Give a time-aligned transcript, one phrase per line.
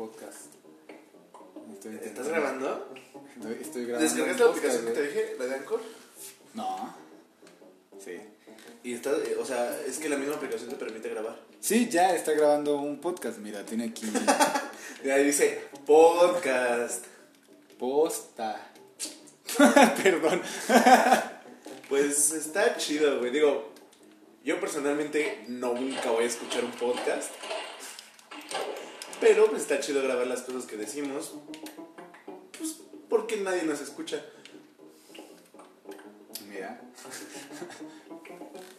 [0.00, 0.54] podcast.
[1.74, 2.88] Estoy ¿Estás grabando?
[3.36, 4.08] Estoy, estoy grabando.
[4.08, 5.80] ¿Descargaste la aplicación que te dije, la de Anchor?
[6.54, 6.96] No.
[8.02, 8.18] Sí.
[8.82, 11.38] Y está, eh, o sea, es que la misma aplicación te permite grabar.
[11.60, 13.40] Sí, ya está grabando un podcast.
[13.40, 14.06] Mira, tiene aquí
[15.04, 17.04] ahí dice podcast.
[17.78, 18.72] posta.
[20.02, 20.40] Perdón.
[21.90, 23.32] Pues está chido, güey.
[23.32, 23.72] Digo,
[24.44, 27.32] yo personalmente no nunca voy a escuchar un podcast.
[29.20, 31.34] Pero pues, está chido grabar las cosas que decimos.
[32.56, 32.76] Pues
[33.08, 34.24] porque nadie nos escucha.
[36.48, 36.80] Mira.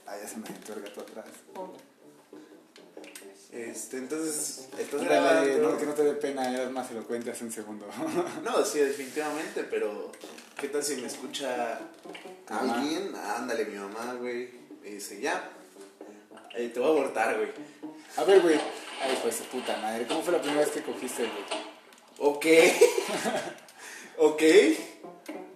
[0.07, 1.25] Ah, ya se me metió el gato atrás.
[3.49, 5.57] Este, entonces, estás grabando.
[5.57, 7.87] no, que no te dé pena, eras más elocuente hace un segundo.
[8.43, 10.11] No, sí, definitivamente, pero
[10.59, 11.79] ¿qué tal si me escucha
[12.47, 13.13] alguien?
[13.15, 14.49] Ándale, mi mamá, güey.
[14.83, 15.49] Y dice, ya,
[16.55, 17.51] eh, te voy a abortar, güey.
[18.17, 18.59] A ver, güey.
[19.03, 20.05] Ay, pues de puta madre.
[20.07, 21.43] ¿Cómo fue la primera vez que cogiste, güey?
[22.19, 22.45] Ok.
[24.17, 24.43] ok.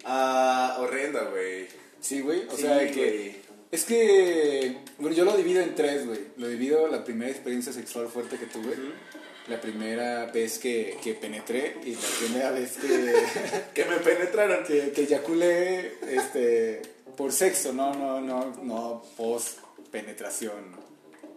[0.04, 1.68] Ah, horrenda, güey.
[2.00, 2.46] Sí, güey.
[2.48, 3.42] O Sí, sea, que.
[3.72, 4.78] Es que.
[4.98, 6.20] Bueno, yo lo divido en tres, güey.
[6.38, 8.74] Lo divido la primera experiencia sexual fuerte que tuve.
[8.74, 8.92] Ujú.
[9.48, 13.14] La primera vez que, que penetré y la primera vez que,
[13.76, 14.66] Que me penetraron.
[14.66, 16.82] que, que eyaculé este,
[17.16, 19.60] por sexo, no, no, no, no post
[19.92, 20.76] penetración.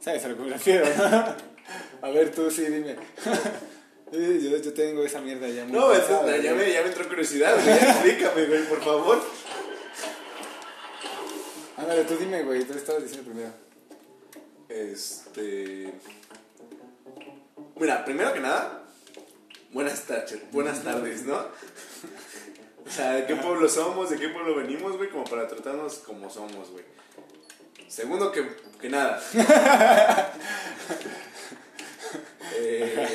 [0.00, 0.86] ¿Sabes a lo que me refiero?
[2.02, 2.96] A ver, tú sí, dime.
[4.10, 7.54] Yo, yo tengo esa mierda ya muy No, pasada, ya, me, ya me entró curiosidad,
[7.62, 7.76] güey.
[7.76, 9.22] Explícame, güey, por favor.
[11.76, 13.52] Ándale, tú dime, güey, tú estabas diciendo primero.
[14.70, 15.92] Este.
[17.76, 18.82] Mira, primero que nada,
[19.72, 21.36] buenas tardes, buenas tardes, ¿no?
[22.86, 24.08] O sea, ¿de qué pueblo somos?
[24.08, 25.10] ¿De qué pueblo venimos, güey?
[25.10, 26.84] Como para tratarnos como somos, güey.
[27.86, 28.48] Segundo que,
[28.80, 29.22] que nada.
[32.60, 33.06] Eh,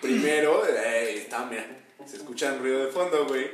[0.00, 1.64] primero, eh, está, mira,
[2.06, 3.50] se escucha un ruido de fondo, güey.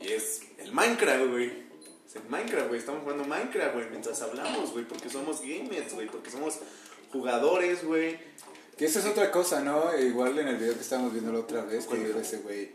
[0.00, 0.72] Y es el
[1.06, 1.66] Minecraft, güey.
[2.08, 2.80] Es el Minecraft, güey.
[2.80, 4.84] Estamos jugando Minecraft, güey, mientras hablamos, güey.
[4.84, 6.06] Porque somos gamers, güey.
[6.08, 6.58] Porque somos
[7.12, 8.18] jugadores, güey.
[8.76, 9.96] Que eso es otra cosa, ¿no?
[9.98, 12.22] Igual en el video que estábamos viendo la otra vez, que ¿Cuál dijo video?
[12.22, 12.70] ese güey,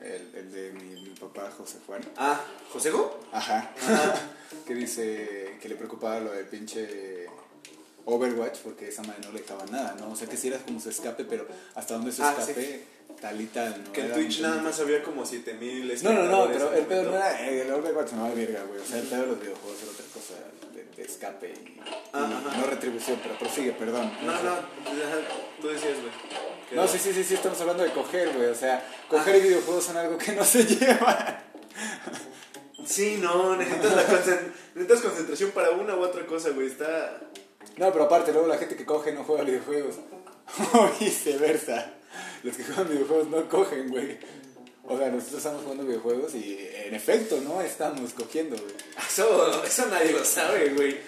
[0.00, 2.02] el, el de mi, mi papá José Juan.
[2.18, 2.38] Ah,
[2.72, 3.18] ¿Josejo?
[3.32, 3.70] Ajá.
[4.66, 7.26] que dice que le preocupaba lo del pinche
[8.04, 10.10] Overwatch porque esa madre no le dejaba nada, ¿no?
[10.12, 12.84] O sea que sí era como su escape, pero hasta donde su Ah, escape,
[13.20, 13.92] tal y tal, ¿no?
[13.92, 17.16] Que en Twitch nada más había como 7000 No, no, no, pero el pedo no
[17.16, 18.80] era el Overwatch, no verga, güey.
[18.80, 20.34] O sea, el pedo de los videojuegos era otra cosa
[20.74, 21.80] de, de escape y,
[22.12, 24.10] Ah, y no retribución, pero prosigue, perdón.
[24.24, 24.56] No, no,
[25.60, 26.12] tú decías, güey.
[26.72, 28.48] No, sí, sí, sí, sí, estamos hablando de coger, güey.
[28.48, 31.38] O sea, coger y videojuegos son algo que no se llevan.
[32.84, 34.02] Sí, no, necesitas, la
[34.74, 36.68] necesitas concentración para una u otra cosa, güey.
[36.68, 37.20] Está.
[37.76, 39.96] No, pero aparte, luego la gente que coge no juega videojuegos.
[40.72, 41.97] O viceversa.
[42.42, 44.18] Los que juegan videojuegos no cogen, güey.
[44.84, 48.74] O sea, nosotros estamos jugando videojuegos y en efecto no estamos cogiendo, güey.
[49.06, 50.98] Eso, eso nadie lo sabe, güey.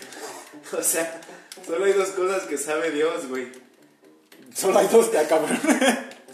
[0.77, 1.21] O sea,
[1.67, 3.49] solo hay dos cosas que sabe Dios, güey.
[4.55, 5.59] Solo hay dos, ya cabrón.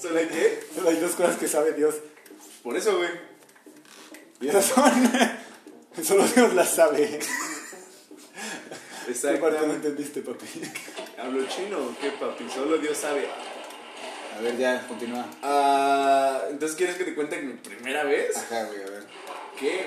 [0.00, 0.66] ¿Solo hay qué?
[0.74, 1.94] Solo hay dos cosas que sabe Dios.
[2.62, 3.10] Por eso, güey.
[4.40, 4.92] Y esas son.
[6.02, 7.20] Solo Dios las sabe.
[9.06, 10.46] ¿Qué parte no entendiste, papi?
[11.16, 12.48] ¿Hablo chino qué, papi?
[12.52, 13.28] Solo Dios sabe.
[14.36, 15.24] A ver, ya, continúa.
[15.42, 18.36] Ah, entonces, ¿quieres que te cuente mi primera vez?
[18.36, 19.06] Ajá, güey, a ver.
[19.58, 19.86] ¿Qué?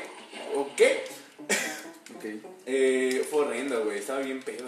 [0.55, 1.03] ¿O qué?
[2.15, 2.25] Ok.
[2.65, 3.99] Eh, fue horrendo, güey.
[3.99, 4.67] Estaba bien pedo.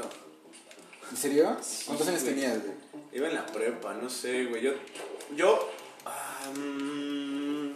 [1.09, 1.57] ¿En serio?
[1.85, 2.35] ¿Cuántos años güey.
[2.35, 2.73] tenías, güey?
[3.11, 4.61] Iba en la prepa, no sé, güey.
[4.61, 4.71] Yo.
[5.35, 5.69] Yo.
[6.05, 7.71] ah, mm,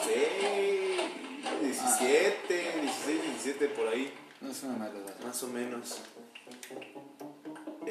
[0.00, 1.00] 16,
[1.60, 5.18] 17, 16, 17, por ahí, No es una mala edad.
[5.24, 5.98] más o menos.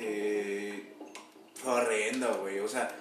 [0.02, 0.84] Eh,
[1.56, 2.60] fue horrendo, güey.
[2.60, 2.96] O sea,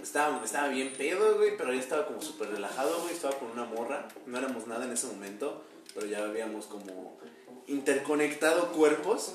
[0.00, 3.14] estaba, estaba bien pedo, güey, pero ya estaba como súper relajado, güey.
[3.14, 4.08] Estaba con una morra.
[4.26, 5.64] No éramos nada en ese momento,
[5.94, 7.18] pero ya habíamos como
[7.66, 9.34] interconectado cuerpos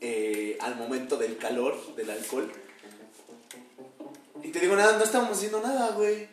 [0.00, 2.50] eh, al momento del calor, del alcohol.
[4.42, 6.28] Y te digo, nada, no estábamos haciendo nada, güey.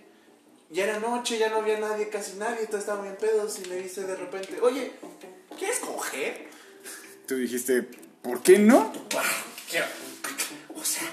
[0.72, 3.76] Ya era noche, ya no había nadie, casi nadie, todos estaban bien pedos y me
[3.76, 4.92] dice de repente, oye,
[5.58, 6.48] ¿quieres coger?
[7.28, 7.84] Tú dijiste,
[8.22, 8.92] ¿por qué no?
[9.76, 11.04] Quiero- O sea,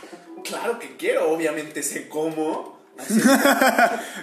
[0.44, 2.80] claro que quiero, obviamente sé cómo.
[2.98, 3.20] Así-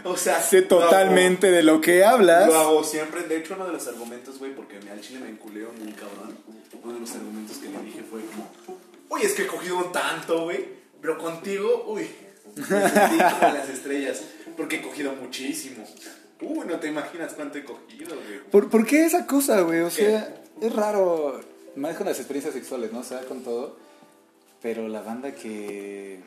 [0.03, 2.47] o sea, Sé hago- totalmente de lo que hablas.
[2.47, 3.24] Lo hago siempre.
[3.24, 6.38] De hecho, uno de los argumentos, güey, porque al chile me enculeo muy cabrón.
[6.83, 8.50] Uno de los argumentos que le dije fue como,
[9.09, 10.65] uy, es que he cogido un tanto, güey.
[11.01, 12.07] Pero contigo, uy,
[12.69, 14.21] las estrellas.
[14.56, 15.85] Porque he cogido muchísimo.
[16.42, 18.39] Uy, no te imaginas cuánto he cogido, güey.
[18.51, 19.80] ¿Por, por qué esa cosa, güey?
[19.81, 19.92] O ¿Qué?
[19.92, 21.42] sea, es raro.
[21.75, 23.00] Más con las experiencias sexuales, ¿no?
[23.00, 23.77] O sea, con todo.
[24.61, 26.19] Pero la banda que.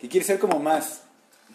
[0.00, 1.02] que quiere ser como más.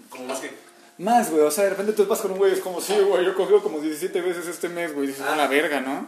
[0.09, 0.51] Como más que.
[0.97, 1.43] Más, güey.
[1.43, 3.31] O sea, de repente tú vas con un güey y es como, sí, güey, yo
[3.31, 5.07] he cogido como 17 veces este mes, güey.
[5.07, 6.07] Dices, a la verga, ¿no?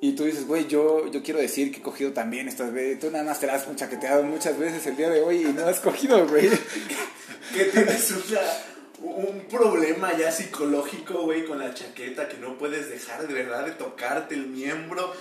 [0.00, 3.00] Y tú dices, güey, yo, yo quiero decir que he cogido también estas veces.
[3.00, 5.66] Tú nada más te la has chaqueteado muchas veces el día de hoy y no
[5.66, 6.50] has cogido, güey.
[7.54, 8.40] Que tienes una,
[9.00, 13.72] un problema ya psicológico, güey, con la chaqueta que no puedes dejar de verdad de
[13.72, 15.14] tocarte el miembro.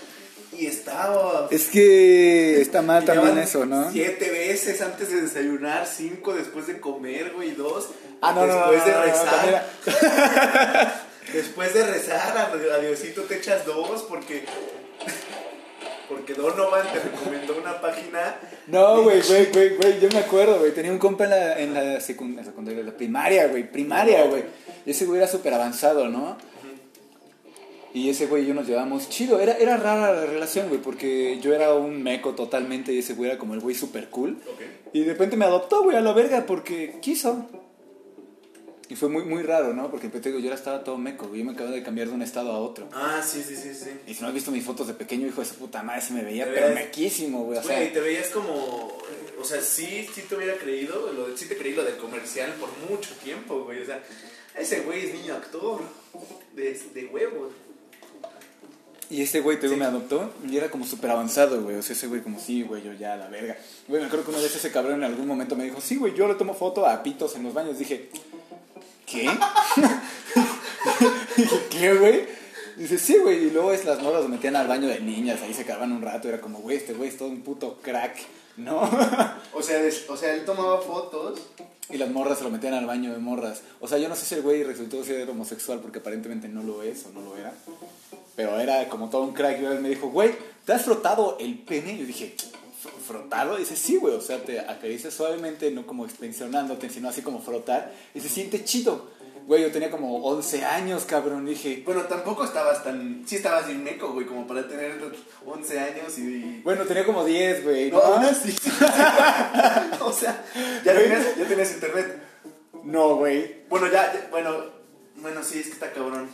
[0.57, 1.47] Y estaba.
[1.51, 3.91] Es que está mal y también eso, ¿no?
[3.91, 7.89] Siete veces antes de desayunar, cinco después de comer, güey, dos.
[8.21, 9.65] Ah, no, después no, de no, rezar.
[11.33, 14.45] Después de rezar, a Diosito te echas dos porque.
[16.07, 18.37] Porque Donovan te recomendó una página.
[18.67, 20.71] No, güey, güey, güey, güey, yo me acuerdo, güey.
[20.71, 24.43] Tenía un compa en la, en la secundaria, en la primaria, güey, primaria, güey.
[24.85, 26.37] Y ese güey era súper avanzado, ¿no?
[27.95, 29.39] Y ese güey y yo nos llevábamos chido.
[29.39, 33.29] Era, era rara la relación, güey, porque yo era un meco totalmente y ese güey
[33.31, 34.37] era como el güey súper cool.
[34.91, 37.47] Y de repente me adoptó, güey, a la verga porque quiso.
[38.87, 39.89] Y fue muy, muy raro, ¿no?
[39.89, 41.39] Porque te digo, yo era estaba todo meco, güey.
[41.39, 42.87] Yo me acabo de cambiar de un estado a otro.
[42.93, 43.89] Ah, sí, sí, sí, sí.
[44.05, 46.13] Y si no has visto mis fotos de pequeño, hijo de su puta madre, se
[46.13, 47.57] me veía pero mequísimo, güey.
[47.57, 48.53] O sea, Güey, te veías como.
[49.39, 51.11] O sea, sí, sí te hubiera creído.
[51.13, 53.81] Lo, de- sí te creí lo del comercial por mucho tiempo, güey.
[53.81, 54.03] O sea,
[54.55, 55.81] ese güey es niño actor.
[56.53, 57.53] De, de huevos.
[59.09, 59.79] Y ese güey, te digo, Sí.
[59.79, 61.75] me adoptó y era como súper avanzado, güey.
[61.75, 63.55] O sea, ese güey como, sí, güey, yo ya, la verga.
[63.87, 66.13] Güey, me acuerdo que una vez ese cabrón en algún momento me dijo, sí, güey,
[66.15, 67.77] yo le tomo foto a pitos en los baños.
[67.77, 68.09] Dije,
[69.05, 69.29] ¿qué?
[71.37, 72.25] Dije, ¿qué, güey?
[72.77, 73.45] Dice, sí, güey.
[73.45, 76.01] Y luego es las morras lo metían al baño de niñas, ahí se cargaban un
[76.01, 76.27] rato.
[76.27, 78.17] Era como, güey, este güey es todo un puto crack,
[78.57, 78.81] ¿no?
[79.53, 81.39] O sea, o sea, él tomaba fotos.
[81.89, 83.61] Y las morras se lo metían al baño de morras.
[83.79, 86.81] O sea, yo no sé si el güey resultó ser homosexual porque aparentemente no lo
[86.83, 87.53] es o no lo era.
[88.35, 89.57] Pero era como todo un crack.
[89.57, 90.31] Y una vez me dijo, güey,
[90.65, 91.93] ¿te has frotado el pene?
[91.93, 93.55] Y yo dije, "¿Fr- ¿frotado?
[93.55, 94.13] Y dice, sí, güey.
[94.15, 97.93] O sea, te acaricias suavemente, no como extensionándote, sino así como frotar.
[98.13, 99.09] Y se siente chido.
[99.45, 101.45] Güey, yo tenía como 11 años, cabrón.
[101.45, 103.23] Dije, Bueno, tampoco estabas tan.
[103.27, 104.99] Sí, estabas bien meco, güey, como para tener
[105.45, 106.61] 11 años y.
[106.63, 107.91] bueno, tenía como 10, güey.
[107.91, 108.27] No, ¿no?
[110.05, 110.43] o sea,
[110.83, 112.23] ya tenías, ya tenías internet.
[112.83, 113.67] No, güey.
[113.69, 114.51] Bueno, ya, ya- bueno,
[115.17, 116.27] bueno, sí, es que está cabrón.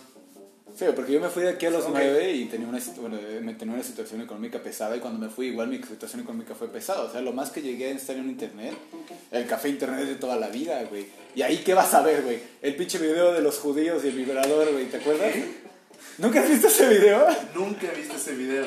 [0.76, 1.88] Sí, porque yo me fui de aquí a los.
[1.90, 5.30] 9 y tenía una, bueno, eh, me tenía una situación económica pesada y cuando me
[5.30, 7.04] fui igual mi situación económica fue pesada.
[7.04, 8.74] O sea, lo más que llegué a estar en internet,
[9.32, 11.06] el café internet de toda la vida, güey.
[11.36, 12.40] Y ahí, ¿qué vas a ver, güey?
[12.62, 15.34] El pinche video de los judíos y el vibrador, güey, ¿te acuerdas?
[16.18, 17.26] ¿Nunca has visto ese video?
[17.56, 18.66] Nunca he visto ese video.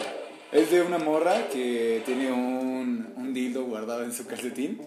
[0.53, 4.81] Es de una morra que tiene un, un dildo guardado en su calcetín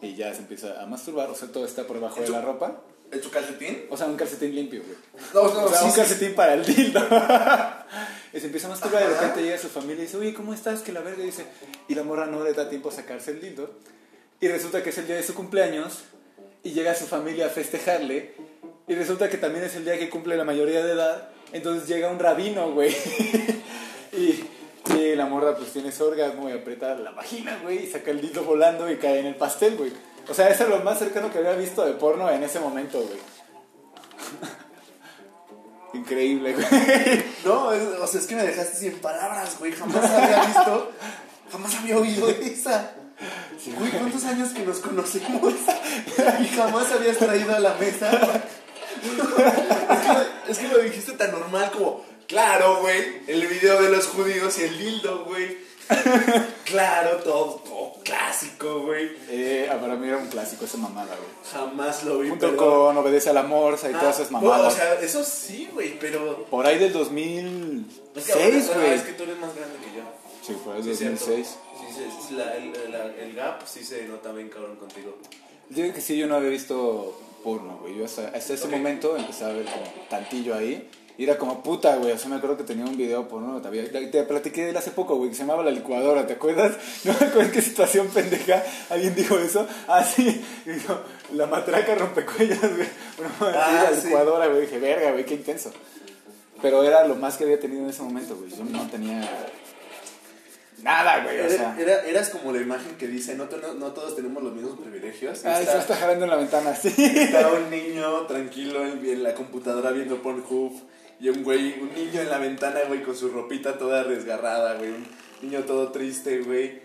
[0.00, 2.82] y ya se empieza a masturbar, o sea, todo está por debajo de la ropa.
[3.12, 3.84] ¿En tu calcetín?
[3.90, 4.96] O sea, un calcetín limpio, güey.
[5.34, 5.96] No, no, O sea, sí, un sí.
[5.98, 7.00] calcetín para el dildo.
[8.32, 10.54] y se empieza a masturbar y de repente llega su familia y dice, oye, ¿cómo
[10.54, 10.80] estás?
[10.80, 11.44] Que la verga dice.
[11.88, 13.70] Y la morra no le da tiempo a sacarse el dildo.
[14.40, 16.04] Y resulta que es el día de su cumpleaños.
[16.62, 18.34] Y llega su familia a festejarle.
[18.88, 21.28] Y resulta que también es el día que cumple la mayoría de edad.
[21.52, 22.96] Entonces llega un rabino, güey.
[24.12, 24.42] y,
[24.94, 27.84] y la morra pues tiene su orgasmo y aprieta la vagina, güey.
[27.84, 29.92] Y saca el dildo volando y cae en el pastel, güey.
[30.28, 32.98] O sea, eso es lo más cercano que había visto de porno en ese momento,
[33.00, 33.18] güey.
[35.94, 36.66] Increíble, güey.
[37.44, 39.72] No, es- o sea, es que me dejaste sin palabras, güey.
[39.72, 40.92] Jamás había visto,
[41.50, 42.92] jamás había oído esa.
[43.78, 45.52] Güey, ¿cuántos años que nos conocemos?
[46.40, 48.10] Y jamás habías traído a la mesa.
[49.02, 53.90] Es que, lo- es que lo dijiste tan normal como, claro, güey, el video de
[53.90, 55.58] los judíos y el dildo, güey.
[56.64, 59.10] Claro, todo, todo clásico, güey.
[59.28, 61.28] Eh, ah, para mí era un clásico esa mamada, güey.
[61.52, 62.30] Jamás lo vi.
[62.30, 64.72] Junto pero- con Obedece a la Morsa y Ah, todas esas bueno, mamadas.
[64.72, 66.46] o sea, eso sí, güey, pero...
[66.46, 68.94] por ahí del Es que, 2006, ahora, güey.
[68.94, 70.02] Es que tú eres más grande que yo.
[70.46, 71.26] Sí, Sí, del cierto.
[71.26, 71.46] 2006.
[71.46, 75.16] Sí, sí, sí, la- el, la- el gap sí se nota bien cabrón contigo.
[75.68, 77.96] Yo digo que sí, yo no había visto porno, güey.
[77.98, 78.70] Yo hasta, hasta ese Ok.
[78.72, 80.88] momento empecé a ver como tantillo ahí.
[81.18, 82.12] Y era como puta, güey.
[82.12, 83.60] O sea, me acuerdo que tenía un video porno.
[83.60, 86.32] Te, había- te platiqué de él hace poco, güey, que se llamaba La Licuadora, ¿te
[86.34, 86.76] acuerdas?
[87.04, 89.66] No me acuerdo en qué situación pendeja alguien dijo eso.
[89.88, 90.42] Ah, sí.
[90.66, 90.98] Y dijo,
[91.34, 92.88] la matraca rompecuellas, güey.
[93.18, 94.06] Bueno, Ah, la sí.
[94.06, 94.62] licuadora, güey.
[94.62, 95.70] Dije, verga, güey, qué intenso.
[96.62, 98.48] Pero era lo más que había tenido en ese momento, güey.
[98.50, 99.28] Yo no tenía
[100.82, 101.40] nada, güey.
[101.40, 101.76] O sea.
[101.78, 104.78] Era- era- eras como la imagen que dice, no, no, no todos tenemos los mismos
[104.80, 105.44] privilegios.
[105.44, 106.92] Ah, está, se está jalando en la ventana, sí.
[106.98, 110.72] está un niño tranquilo en, en la computadora viendo Pornhub
[111.22, 114.90] y un güey, un niño en la ventana, güey, con su ropita toda resgarrada, güey.
[114.90, 115.06] Un
[115.40, 116.80] niño todo triste, güey.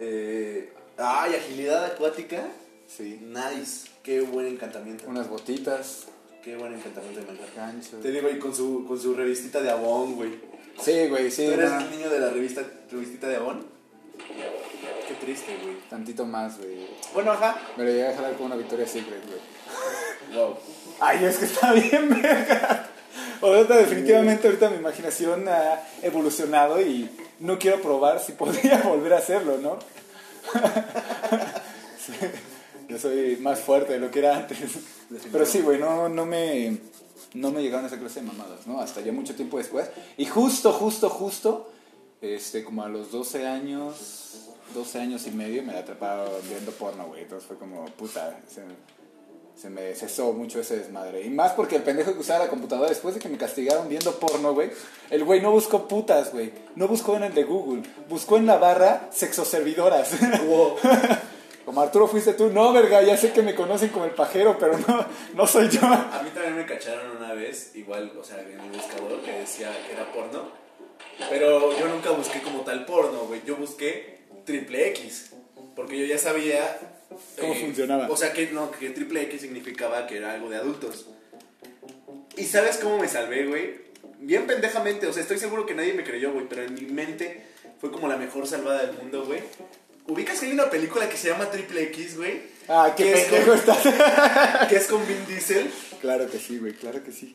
[0.00, 2.48] Eh, ay, agilidad acuática.
[2.88, 3.20] Sí.
[3.22, 3.88] Nice.
[4.02, 5.04] Qué buen encantamiento.
[5.06, 6.08] Unas botitas,
[6.42, 7.74] Qué buen encantamiento de manga.
[8.02, 10.30] Te digo, y con su, con su revistita de Avon, güey.
[10.80, 11.46] Sí, güey, sí.
[11.46, 11.80] ¿Tú eres no.
[11.80, 13.66] el niño de la revista, revistita de Avon?
[15.20, 15.76] triste, güey.
[15.88, 16.88] Tantito más, güey.
[17.14, 17.56] Bueno, ajá.
[17.76, 19.40] Me lo llegué a jalar con una victoria secret, güey.
[20.36, 20.56] Wow.
[21.00, 22.90] Ay, es que está bien, verga.
[23.42, 29.18] Ahorita, definitivamente, ahorita mi imaginación ha evolucionado y no quiero probar si podría volver a
[29.18, 29.78] hacerlo, ¿no?
[31.98, 32.12] Sí,
[32.88, 34.58] Yo soy más fuerte de lo que era antes.
[35.32, 36.78] Pero sí, güey, no, no me,
[37.34, 38.80] no me llegaron a esa clase de mamadas, ¿no?
[38.80, 39.90] Hasta ya mucho tiempo después.
[40.16, 41.68] Y justo, justo, justo,
[42.20, 47.06] este, como a los 12 años, 12 años y medio, me la atrapaba viendo porno,
[47.06, 47.22] güey.
[47.22, 48.38] Entonces fue como, puta,
[49.56, 51.22] se, me cesó mucho ese desmadre.
[51.22, 54.18] Y más porque el pendejo que usaba la computadora después de que me castigaron viendo
[54.18, 54.70] porno, güey.
[55.10, 56.52] El güey no buscó putas, güey.
[56.74, 57.82] No buscó en el de Google.
[58.08, 60.10] Buscó en la barra sexoservidoras.
[61.64, 64.78] Como Arturo fuiste tú, no, verga, ya sé que me conocen como el pajero, pero
[64.86, 65.84] no, no soy yo.
[65.84, 69.72] A mí también me cacharon una vez, igual, o sea, en el buscador que decía
[69.84, 70.44] que era porno.
[71.28, 73.42] Pero yo nunca busqué como tal porno, güey.
[73.44, 75.32] Yo busqué triple X.
[75.74, 76.78] Porque yo ya sabía.
[77.10, 78.08] Eh, ¿Cómo funcionaba?
[78.10, 81.06] O sea, que no, que triple X significaba que era algo de adultos.
[82.36, 83.86] ¿Y sabes cómo me salvé, güey?
[84.18, 87.44] Bien pendejamente, o sea, estoy seguro que nadie me creyó, güey, pero en mi mente
[87.80, 89.40] fue como la mejor salvada del mundo, güey.
[90.08, 92.42] ¿Ubicas que hay una película que se llama Triple X, güey?
[92.68, 93.78] Ah, qué ¿Qué es pendejo estás.
[94.68, 95.70] Que es con Vin Diesel.
[96.00, 97.34] claro que sí, güey, claro que sí.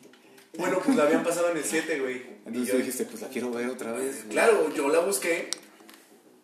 [0.56, 2.16] Bueno, pues la habían pasado en el 7, güey.
[2.16, 4.16] Y Entonces yo- tú dijiste, pues la quiero ver otra vez.
[4.24, 4.28] güey.
[4.30, 5.48] Claro, yo la busqué.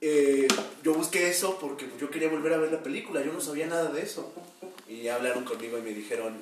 [0.00, 0.48] Eh,
[0.82, 3.22] yo busqué eso porque yo quería volver a ver la película.
[3.24, 4.32] Yo no sabía nada de eso.
[4.88, 6.36] Y ya hablaron conmigo y me dijeron: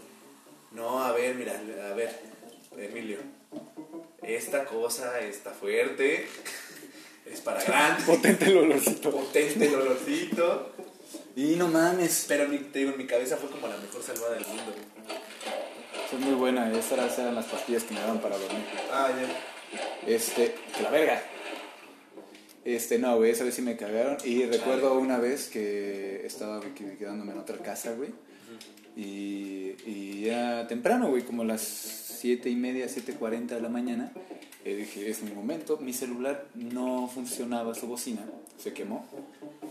[0.73, 1.53] No, a ver, mira,
[1.91, 2.19] a ver,
[2.77, 3.19] Emilio.
[4.23, 6.27] Esta cosa está fuerte.
[7.27, 8.05] Es para grande.
[8.05, 9.11] Potente el olorcito.
[9.11, 10.71] Potente el olorcito.
[11.35, 12.25] Y no mames.
[12.29, 14.73] Pero mi- te digo, en mi cabeza fue como la mejor salvada del mundo.
[16.13, 18.65] Es muy buena, esas eran las pastillas que me daban para dormir.
[18.93, 20.09] Ah, ya.
[20.09, 21.21] Este, que la verga.
[22.67, 24.17] Este, no, güey, esa vez sí me cagaron.
[24.25, 28.11] Y recuerdo una vez que estaba que- quedándome en otra casa, güey.
[28.97, 34.13] Y, y ya temprano, güey, como las 7 y media, 7.40 de la mañana.
[34.65, 35.77] eh, dije, es mi momento.
[35.77, 38.23] Mi celular no funcionaba su bocina,
[38.59, 39.07] se quemó.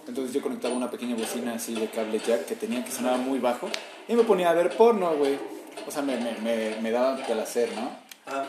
[0.07, 3.39] Entonces yo conectaba una pequeña bocina así de cable jack que tenía que sonar muy
[3.39, 3.67] bajo.
[4.07, 5.37] Y me ponía a ver porno, güey.
[5.85, 7.91] O sea, me, me, me, me daba placer, ¿no?
[8.25, 8.45] Ah,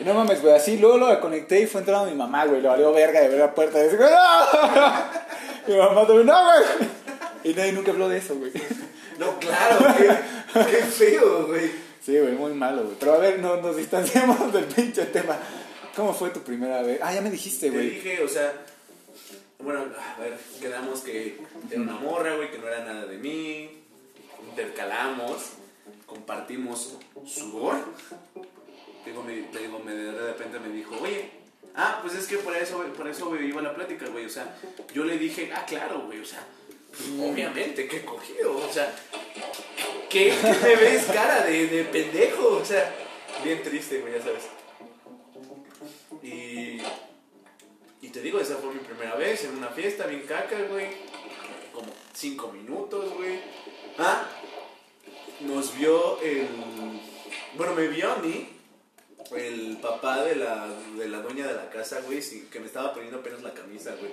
[0.00, 2.68] Y no mames, güey, así luego lo conecté y fue entrando mi mamá, güey, le
[2.68, 4.06] valió verga de ver la puerta y dice, ¡No!
[5.68, 6.90] Mi mamá también, ¡no, güey!
[7.44, 8.50] Y nadie nunca habló de eso, güey.
[9.18, 10.08] no, claro, qué,
[10.70, 11.70] qué feo, güey.
[12.02, 12.96] Sí, güey, muy malo, güey.
[12.98, 15.36] Pero a ver, no, nos distanciamos del pinche tema.
[15.94, 16.98] ¿Cómo fue tu primera vez?
[17.02, 17.90] Ah, ya me dijiste, Te güey.
[17.90, 18.52] dije, o sea,
[19.58, 19.80] bueno,
[20.16, 21.38] a ver, quedamos que
[21.70, 23.70] era una morra, güey, que no era nada de mí.
[24.48, 25.50] Intercalamos,
[26.06, 27.76] compartimos sudor.
[29.04, 31.30] Digo, me, te digo, me, de repente me dijo, oye,
[31.74, 34.26] ah, pues es que por eso, por eso iba la plática, güey.
[34.26, 34.56] O sea,
[34.92, 36.46] yo le dije, ah, claro, güey, o sea,
[36.90, 38.94] pues, obviamente, he cogido, o sea,
[40.08, 42.48] ¿qué, qué me ves cara de, de pendejo?
[42.48, 42.92] O sea,
[43.44, 44.48] bien triste, güey, ya sabes.
[46.22, 46.80] Y,
[48.02, 50.88] y te digo, esa fue mi primera vez en una fiesta bien caca, güey.
[51.72, 53.40] Como cinco minutos, güey.
[53.98, 54.26] Ah,
[55.40, 56.48] nos vio el.
[57.56, 58.48] Bueno, me vio a mí,
[59.36, 62.92] el papá de la, de la dueña de la casa, güey, sí, que me estaba
[62.92, 64.10] poniendo apenas la camisa, güey.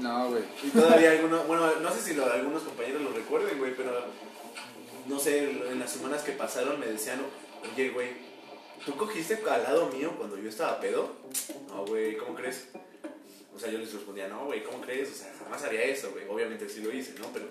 [0.00, 0.42] No, güey.
[0.62, 3.92] Y todavía algunos, bueno, no sé si lo- algunos compañeros lo recuerden, güey, pero
[5.06, 7.20] no sé, en las semanas que pasaron me decían,
[7.72, 8.08] oye, güey,
[8.84, 11.12] ¿tú cogiste al lado mío cuando yo estaba pedo?
[11.68, 12.68] No, güey, ¿cómo crees?
[13.54, 15.12] O sea, yo les respondía, no, güey, ¿cómo crees?
[15.12, 16.24] O sea, jamás haría eso, güey.
[16.28, 17.26] Obviamente sí lo hice, ¿no?
[17.32, 17.46] Pero.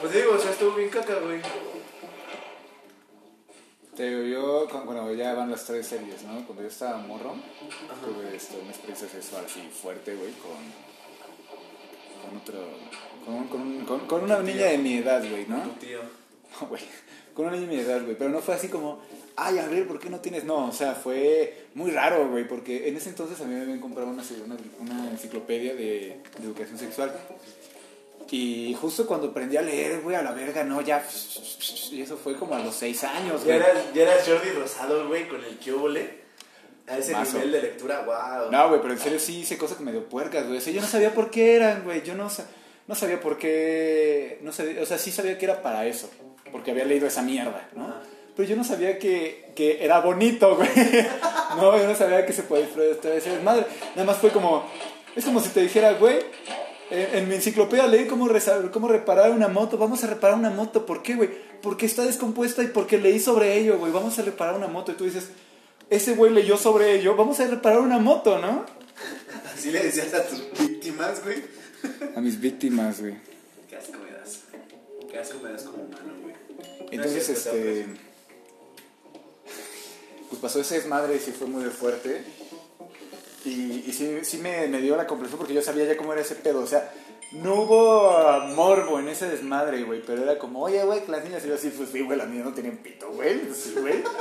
[0.00, 1.40] Pues digo, o sea, estuvo bien caca, güey.
[4.00, 6.42] Te digo, yo, cu- bueno, ya van las tres series, ¿no?
[6.46, 7.34] Cuando yo estaba morro,
[8.02, 10.56] tuve este, una experiencia sexual así fuerte, güey, con,
[12.22, 12.64] con otro,
[13.26, 15.60] con, con, con, con una niña de mi edad, güey, ¿no?
[15.64, 16.00] Tu tío.
[16.62, 16.82] No, güey,
[17.34, 19.00] con una niña de mi edad, güey, pero no fue así como,
[19.36, 20.44] ay, a ver, ¿por qué no tienes?
[20.44, 23.80] No, o sea, fue muy raro, güey, porque en ese entonces a mí me habían
[23.80, 27.12] comprado una, una, una enciclopedia de, de educación sexual.
[28.32, 31.04] Y justo cuando aprendí a leer, güey, a la verga, no, ya.
[31.90, 33.56] Y eso fue como a los seis años, Ya güey.
[33.56, 35.70] eras, ya eras Jordi Rosado, güey, con el que
[36.86, 38.52] A ese nivel de lectura, wow.
[38.52, 40.58] No, güey, pero en serio sí hice cosas que medio puercas, güey.
[40.58, 42.02] O sea, yo no sabía por qué eran, güey.
[42.02, 42.28] Yo no,
[42.86, 44.38] no sabía por qué.
[44.42, 46.08] No sabía, o sea, sí sabía que era para eso.
[46.52, 47.94] Porque había leído esa mierda, ¿no?
[48.36, 50.68] Pero yo no sabía que, que era bonito, güey.
[51.56, 53.66] No, yo no sabía que se podía disfrutar de ese desmadre.
[53.96, 54.68] Nada más fue como.
[55.16, 56.20] Es como si te dijera, güey.
[56.90, 59.78] En, en mi enciclopedia leí cómo, reparar una moto.
[59.78, 60.86] Vamos a reparar una moto.
[60.86, 61.30] ¿Por qué, güey?
[61.62, 63.92] Porque está descompuesta y porque leí sobre ello, güey.
[63.92, 64.92] Vamos a reparar una moto.
[64.92, 65.28] Y tú dices,
[65.88, 67.16] ese güey leyó sobre ello.
[67.16, 68.66] Vamos a reparar una moto, ¿no?
[69.54, 71.42] Así le decías a tus víctimas, güey.
[72.16, 73.14] A mis víctimas, güey.
[73.68, 74.40] Qué asco me das.
[75.10, 76.34] Qué asco me das como humano, güey.
[76.90, 77.86] Entonces, Gracias, este.
[80.28, 82.22] Pues pasó ese desmadre y sí fue muy fuerte.
[83.44, 86.22] Y, y sí, sí me, me dio la comprensión porque yo sabía ya cómo era
[86.22, 86.60] ese pedo.
[86.60, 86.92] O sea,
[87.32, 90.02] no hubo morbo en ese desmadre, güey.
[90.06, 91.44] Pero era como, oye, güey, que las niñas.
[91.44, 93.40] Y yo así, pues sí, güey, las niñas no tienen pito, güey.
[93.54, 94.02] Sí, güey.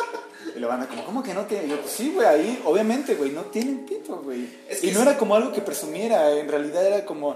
[0.55, 1.67] Y la banda, como, ¿cómo que no tienen?
[1.67, 4.47] Y yo, pues sí, güey, ahí, obviamente, güey, no tienen pito, güey.
[4.69, 5.07] Es que Y no sí.
[5.07, 6.31] era como algo que presumiera.
[6.39, 7.35] En realidad era como.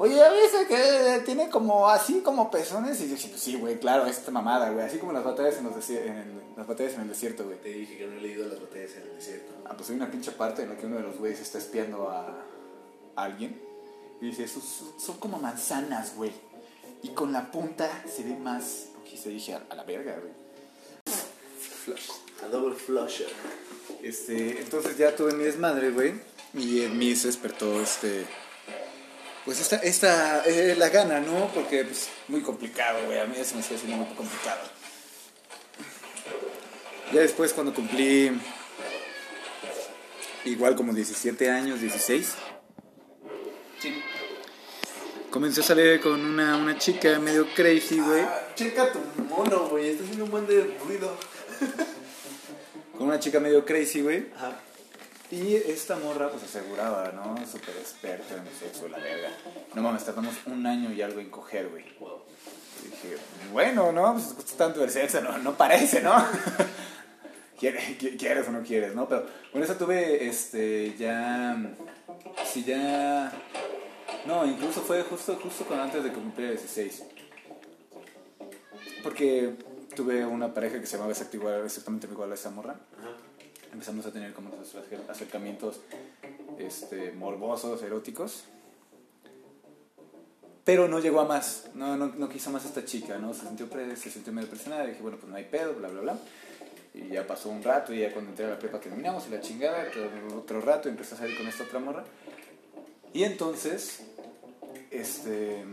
[0.00, 3.00] Oye, ¿ya viste que tiene como así como pezones?
[3.00, 4.86] Y yo, sí, pues sí, güey, claro, esta mamada, güey.
[4.86, 7.60] Así como las batallas en, los desi- en el- las batallas en el desierto, güey.
[7.60, 9.52] Te dije que no he leído las batallas en el desierto.
[9.66, 12.08] Ah, pues hay una pinche parte en la que uno de los güeyes está espiando
[12.10, 12.44] a,
[13.16, 13.60] a alguien
[14.20, 16.30] y dice, "Sus- son, son como manzanas, güey.
[17.02, 18.86] Y con la punta se ve más...
[19.12, 20.32] Y se dije, a, a la verga, güey.
[21.84, 22.10] Flush.
[22.44, 23.28] A double flusher.
[24.02, 26.14] Este, entonces ya tuve mi desmadre, güey.
[26.54, 28.26] Y en mí se despertó este...
[29.48, 31.50] Pues esta, esta eh, la gana, ¿no?
[31.54, 33.18] Porque pues muy complicado, güey.
[33.18, 34.60] A mí se me hacía haciendo muy complicado.
[37.14, 38.30] Ya después cuando cumplí
[40.44, 42.34] igual como 17 años, 16,
[43.80, 44.02] Sí.
[45.30, 48.20] comencé a salir con una, una chica medio crazy, güey.
[48.20, 49.88] Ah, checa tu mono, güey.
[49.88, 51.16] Está haciendo un buen de ruido.
[52.98, 54.26] Con una chica medio crazy, güey.
[54.36, 54.60] Ajá.
[55.30, 57.36] Y esta morra pues aseguraba, ¿no?
[57.46, 59.28] Súper experta en sexo, la verga.
[59.74, 61.84] No mames, tardamos un año y algo en coger, güey.
[61.84, 63.16] Y dije,
[63.52, 64.14] bueno, ¿no?
[64.14, 66.14] Pues tanto el sexo, no, no parece, ¿no?
[67.60, 69.06] ¿Quieres, qui- ¿Quieres o no quieres, no?
[69.08, 71.56] Pero con eso tuve, este, ya...
[72.50, 73.30] Sí, ya...
[74.26, 77.02] No, incluso fue justo, justo con antes de que cumpliera 16.
[79.02, 79.54] Porque
[79.94, 83.10] tuve una pareja que se llamaba exact- igual- exactamente igual a esa morra Ajá.
[83.78, 85.78] Empezamos a tener como acer- acercamientos
[86.58, 88.42] este, morbosos, eróticos.
[90.64, 93.32] Pero no llegó a más, no, no, quiso más esta chica, ¿no?
[93.32, 96.00] Se sintió, pre- se sintió medio presionada, dije, bueno, pues no hay pedo, bla, bla,
[96.00, 96.18] bla.
[96.92, 99.40] Y ya pasó un rato, y ya cuando entré a la prepa terminamos, y la
[99.40, 99.86] chingada,
[100.34, 102.04] otro, rato, y empecé a salir con esta otra morra.
[103.14, 104.02] Y entonces,
[104.90, 105.64] este...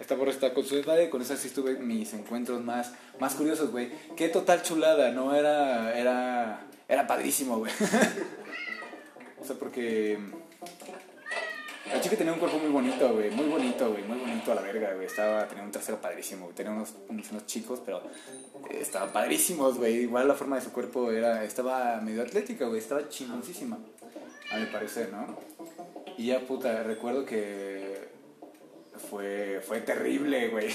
[0.00, 3.72] Esta morra está con su desmadre, con esa sí tuve mis encuentros más, más curiosos,
[3.72, 3.90] güey.
[4.16, 5.34] Qué total chulada, ¿no?
[5.34, 7.72] Era, era, era padrísimo, güey.
[9.40, 10.18] o sea, porque...
[11.92, 13.30] La chica tenía un cuerpo muy bonito, güey.
[13.30, 14.04] Muy bonito, güey.
[14.04, 15.06] Muy bonito a la verga, güey.
[15.06, 16.54] Estaba, tenía un trasero padrísimo, güey.
[16.54, 18.02] Tenía unos, unos, unos chicos, pero
[18.70, 20.02] eh, estaban padrísimos, güey.
[20.02, 22.78] Igual la forma de su cuerpo era, estaba medio atlética, güey.
[22.78, 23.78] Estaba chingoncísima,
[24.52, 25.38] a mi parecer, ¿no?
[26.18, 27.87] Y ya, puta, recuerdo que
[28.98, 30.68] fue, fue terrible, güey.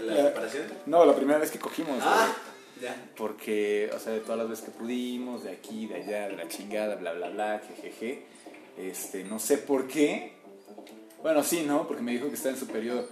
[0.00, 0.64] ¿La La- separación?
[0.86, 2.02] No, la primera vez que cogimos, güey.
[2.04, 2.34] Ah,
[2.82, 2.94] ya.
[3.16, 6.48] Porque, o sea, de todas las veces que pudimos, de aquí, de allá, de la
[6.48, 8.26] chingada, bla, bla, bla, jejeje.
[8.78, 10.34] Este, no sé por qué.
[11.22, 11.86] Bueno, sí, ¿no?
[11.88, 13.08] Porque me dijo que está en su periodo.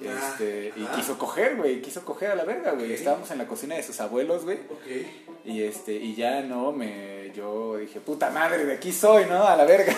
[0.00, 0.92] Este, y Ah.
[0.96, 2.86] quiso coger, güey, quiso coger a la verga, güey.
[2.86, 2.98] Ok.
[2.98, 4.58] Estábamos en la cocina de sus abuelos, güey.
[4.70, 5.06] Ok.
[5.44, 9.46] Y este, y ya no, me, yo dije, puta madre, de aquí soy, ¿no?
[9.46, 9.94] A la verga.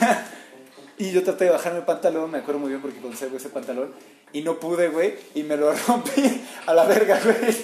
[0.98, 3.92] Y yo traté de bajarme el pantalón, me acuerdo muy bien porque conservo ese pantalón.
[4.32, 7.54] Y no pude, güey, y me lo rompí a la verga, güey.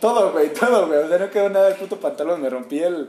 [0.00, 0.98] Todo, güey, todo, güey.
[1.00, 2.40] O sea, no quedó nada del puto pantalón.
[2.42, 3.08] Me rompí el,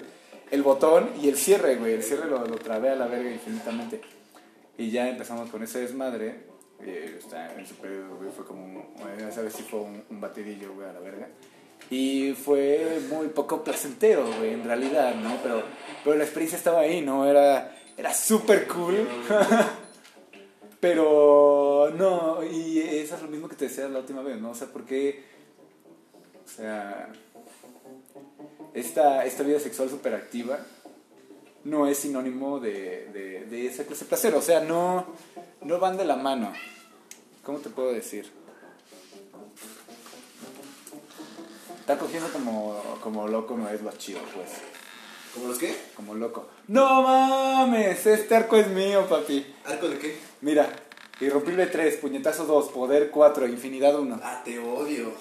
[0.51, 1.93] el botón y el cierre, güey.
[1.93, 3.99] El cierre lo, lo trabé a la verga infinitamente.
[4.77, 6.45] Y ya empezamos con ese desmadre.
[6.79, 10.03] Eh, está en su periodo, güey, fue como, un- bueno, esa vez sí fue un,
[10.09, 11.27] un batidillo, güey, a la verga.
[11.89, 15.37] Y fue muy poco placentero, güey, en realidad, ¿no?
[15.41, 15.63] Pero,
[16.03, 17.25] pero la experiencia estaba ahí, ¿no?
[17.27, 19.07] Era, era súper cool.
[20.79, 24.51] pero no, y eso es lo mismo que te decía la última vez, ¿no?
[24.51, 25.23] O sea, ¿por qué?
[26.45, 27.11] O sea,
[28.73, 30.59] esta, esta vida sexual súper activa
[31.63, 34.35] no es sinónimo de, de, de esa clase placer.
[34.35, 35.05] O sea, no,
[35.61, 36.53] no van de la mano.
[37.43, 38.31] ¿Cómo te puedo decir?
[41.79, 44.51] Estar cogiendo como, como loco no es lo chido, pues.
[45.37, 45.75] ¿Cómo los qué?
[45.95, 46.47] Como loco.
[46.67, 48.05] ¡No mames!
[48.07, 49.45] Este arco es mío, papi.
[49.65, 50.17] ¿Arco de qué?
[50.41, 50.67] Mira,
[51.21, 54.19] irrompible 3, puñetazo 2, poder 4, infinidad 1.
[54.23, 55.11] Ah, te odio.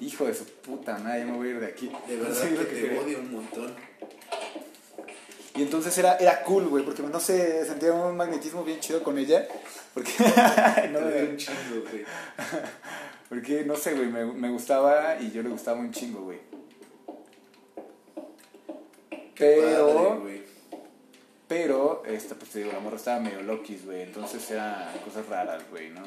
[0.00, 1.90] Hijo de su puta madre, ya me voy a ir de aquí.
[2.08, 3.00] De No verdad sé que, te quería.
[3.02, 3.74] odio un montón.
[5.54, 9.18] Y entonces era, era cool, güey, porque no sé, sentía un magnetismo bien chido con
[9.18, 9.46] ella.
[9.92, 10.12] Porque,
[10.90, 12.04] no, odio un chingo, güey.
[13.28, 16.38] porque no sé, güey, me, me gustaba y yo le gustaba un chingo, güey.
[19.38, 20.42] Pero, Padre,
[21.48, 25.62] pero, esta, pues te digo, la morra estaba medio loquis, güey, entonces eran cosas raras,
[25.70, 26.02] güey, ¿no?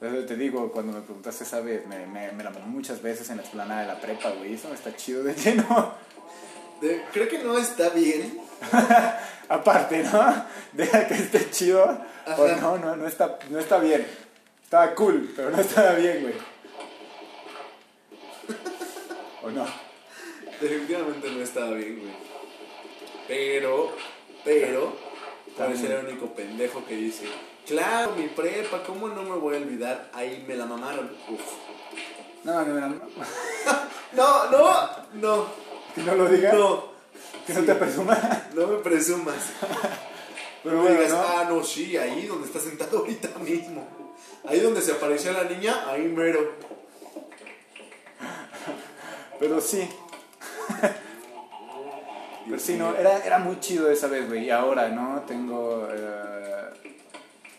[0.00, 3.28] Entonces te digo, cuando me preguntaste esa vez, me, me, me la mamé muchas veces
[3.30, 5.94] en la explanada de la prepa, güey, eso no está chido de lleno.
[6.80, 8.40] De- creo que no está bien.
[9.48, 10.44] aparte, ¿no?
[10.72, 12.00] Deja que esté chido.
[12.38, 14.06] O no, no, no está, no está bien.
[14.64, 16.34] Estaba cool, pero no estaba bien, güey.
[19.42, 19.66] ¿O no?
[20.60, 22.31] Definitivamente no estaba bien, güey.
[23.32, 23.90] Pero,
[24.44, 24.92] pero,
[25.56, 27.24] tal vez era el único pendejo que dice,
[27.66, 30.10] claro, mi prepa, ¿cómo no me voy a olvidar?
[30.12, 31.10] Ahí me la mamaron.
[31.30, 31.40] Uf.
[32.44, 33.00] No, no, no, no.
[34.12, 35.46] No, no, no,
[35.94, 36.52] Que no lo digas.
[36.52, 36.92] no,
[37.46, 38.18] Que no te presuma.
[38.52, 39.36] no me presumas.
[40.62, 41.22] Pero No bueno, digas, ¿no?
[41.22, 43.88] ah, no, sí, ahí donde está sentado ahorita mismo.
[44.44, 46.52] Ahí donde se apareció la niña, ahí mero.
[49.40, 49.88] Pero sí.
[52.46, 54.44] Pero sí, no, era, era muy chido esa vez, güey.
[54.46, 55.22] Y ahora, ¿no?
[55.26, 55.88] Tengo.
[55.92, 56.42] eh,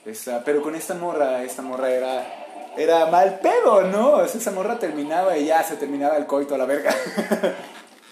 [0.05, 2.39] esa, pero con esta morra, esta morra era.
[2.75, 4.13] Era mal pedo, ¿no?
[4.13, 6.93] O sea, esa morra terminaba y ya se terminaba el coito a la verga.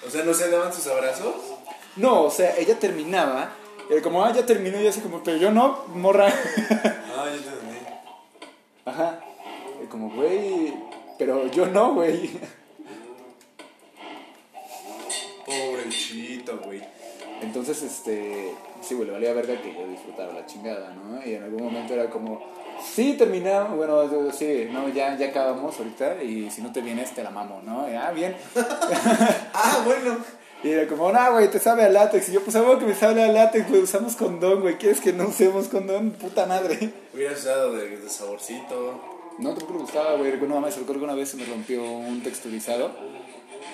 [0.04, 1.36] O sea, ¿no se daban sus abrazos?
[1.96, 3.52] No, o sea, ella terminaba.
[3.88, 4.80] Y era como, ah, ya terminó.
[4.80, 6.28] Y yo así como, pero yo no, morra.
[7.16, 7.78] Ah, ya entendí.
[8.84, 9.20] Ajá.
[9.84, 10.74] Y como, güey.
[11.20, 12.32] Pero yo no, güey.
[16.66, 16.82] Güey.
[17.42, 21.26] Entonces, este, sí, güey, le valía verga que yo disfrutara la chingada, ¿no?
[21.26, 22.40] Y en algún momento era como,
[22.94, 27.14] sí, terminamos, bueno, yo- sí, no, ya, ya acabamos ahorita y si no te vienes
[27.16, 27.90] te la mamo, ¿no?
[27.90, 28.36] Y, ah, bien.
[29.54, 30.18] Ah, bueno.
[30.64, 32.30] Y era como, no, güey, te sabe a látex.
[32.30, 34.78] Y yo, pues, algo que me sabe a látex, güey, usamos condón, güey.
[34.78, 36.12] ¿Quieres que no usemos condón?
[36.12, 36.92] Puta madre.
[37.14, 39.02] Hubieras usado de, de saborcito.
[39.40, 40.38] No, tampoco me gustaba, güey.
[40.40, 42.92] No mames, recuerdo que una vez se me rompió un texturizado.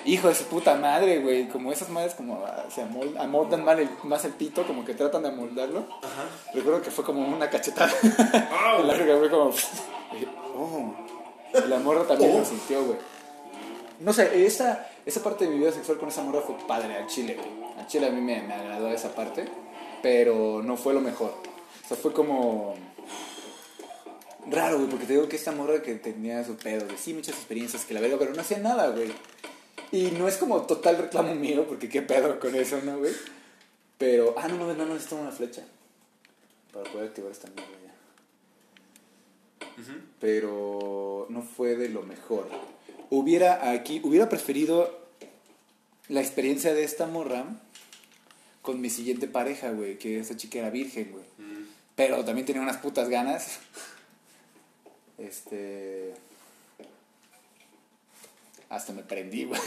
[0.04, 1.48] Hijo de su puta madre, güey.
[1.48, 4.94] Como esas madres como ah, se amol- amoldan mal el- más el pito, como que
[4.94, 5.80] tratan de amoldarlo.
[6.02, 6.24] Ajá.
[6.54, 7.90] Recuerdo que fue como una cachetada.
[9.30, 9.52] Como.
[9.52, 10.94] yo, oh.
[11.64, 12.38] Y La morra también Oh.
[12.38, 12.98] lo sintió, güey.
[14.00, 17.06] No sé, esa, esa parte de mi vida sexual con esa morra fue padre al
[17.08, 17.72] chile, güey.
[17.78, 19.44] Al chile a mí me, me agradó esa parte,
[20.02, 21.30] pero no fue lo mejor.
[21.84, 22.74] O sea, fue como.
[24.50, 27.34] Raro, güey, porque te digo que esta morra que tenía su pedo, de sí, muchas
[27.34, 29.12] experiencias, que la verga, pero no hacía nada, güey.
[29.90, 33.12] Y no es como total reclamo mío, porque qué pedo con eso, ¿no, güey?
[33.96, 35.64] Pero, ah, no, no, no, necesito una flecha
[36.72, 37.94] para poder activar esta mierda ya.
[40.20, 42.48] Pero no fue de lo mejor.
[43.10, 44.98] Hubiera aquí, hubiera preferido
[46.08, 47.46] la experiencia de esta morra
[48.62, 51.24] con mi siguiente pareja, güey, que esa chica era virgen, güey.
[51.96, 53.58] Pero también tenía unas putas ganas.
[55.16, 56.14] Este.
[58.68, 59.60] Hasta me prendí, güey.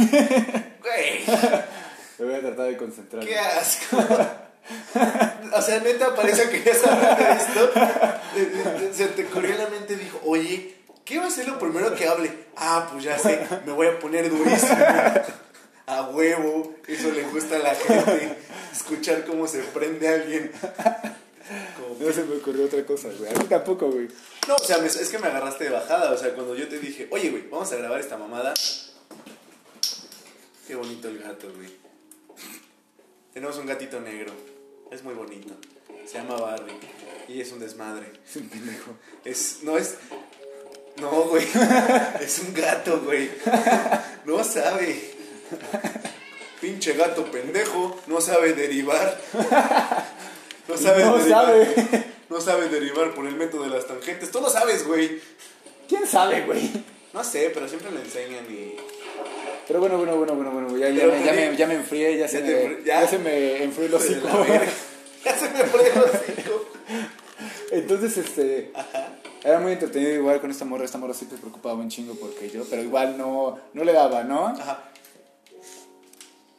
[0.82, 1.24] Güey,
[2.20, 3.26] Me voy a tratar de concentrar.
[3.26, 3.98] qué asco.
[5.54, 8.94] O sea, neta, parece que ya sabes de esto.
[8.94, 12.08] Se te corrió la mente y dijo, oye, ¿qué va a ser lo primero que
[12.08, 12.32] hable?
[12.56, 14.78] Ah, pues ya sé, me voy a poner durísimo.
[15.88, 18.38] A huevo, eso le gusta a la gente.
[18.72, 20.52] Escuchar cómo se prende alguien.
[21.76, 23.34] Como No se me ocurrió otra cosa, güey.
[23.34, 24.08] A mí tampoco, güey.
[24.48, 26.12] No, o sea, es que me agarraste de bajada.
[26.12, 28.54] O sea, cuando yo te dije, oye, güey, vamos a grabar esta mamada.
[30.72, 31.68] Qué bonito el gato, güey.
[33.34, 34.32] Tenemos un gatito negro.
[34.90, 35.54] Es muy bonito.
[36.06, 36.72] Se llama Barbie.
[37.28, 38.10] Y es un desmadre.
[38.26, 38.92] Es un pendejo.
[39.26, 39.64] Es.
[39.64, 39.98] No es.
[40.96, 41.46] No, güey.
[42.22, 43.30] Es un gato, güey.
[44.24, 45.12] No sabe.
[46.62, 48.00] Pinche gato pendejo.
[48.08, 49.20] No sabe derivar.
[50.70, 51.46] No sabe No derivar.
[51.48, 52.06] sabe.
[52.30, 54.32] No sabe derivar por el método de las tangentes.
[54.32, 55.20] Tú lo sabes, güey.
[55.90, 56.72] ¿Quién sabe, güey?
[57.12, 58.78] No sé, pero siempre le enseñan y.
[59.72, 60.78] Pero bueno, bueno, bueno, bueno, bueno.
[60.78, 63.08] Ya, ya, me, ya, me, ya me enfrié, ya, se, te me, ya.
[63.08, 64.28] se me enfrió el hocico.
[65.24, 66.66] Ya se me fue el hocico.
[67.72, 68.74] Entonces, este.
[69.42, 70.84] Era muy entretenido igual con esta morra.
[70.84, 74.26] Esta morra sí te preocupaba un chingo porque yo, pero igual no, no le daba,
[74.26, 74.48] ¿no?
[74.48, 74.92] Ajá.